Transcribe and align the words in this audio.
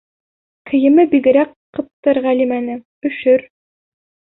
Кейеме 0.71 1.05
бигерәк 1.11 1.53
ҡыптыр 1.79 2.23
Ғәлимәнең, 2.27 2.85
өшөр. 3.13 3.51